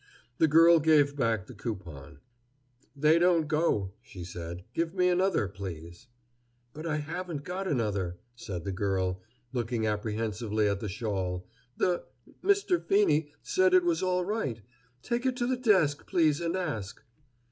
The 0.39 0.47
girl 0.47 0.79
gave 0.79 1.15
back 1.15 1.45
the 1.45 1.53
coupon. 1.53 2.21
"They 2.95 3.19
don't 3.19 3.47
go," 3.47 3.91
she 4.01 4.23
said; 4.23 4.63
"give 4.73 4.95
me 4.95 5.09
another, 5.09 5.47
please." 5.47 6.07
"But 6.73 6.87
I 6.87 6.95
haven't 6.95 7.43
got 7.43 7.67
another," 7.67 8.17
said 8.35 8.63
the 8.63 8.71
girl, 8.71 9.21
looking 9.53 9.85
apprehensively 9.85 10.67
at 10.67 10.79
the 10.79 10.89
shawl. 10.89 11.47
"The 11.77 12.03
Mr. 12.43 12.83
Feeney 12.83 13.31
said 13.43 13.75
it 13.75 13.83
was 13.83 14.01
all 14.01 14.25
right. 14.25 14.63
Take 15.03 15.27
it 15.27 15.35
to 15.37 15.45
the 15.45 15.55
desk, 15.55 16.07
please, 16.07 16.41
and 16.41 16.55
ask." 16.55 17.03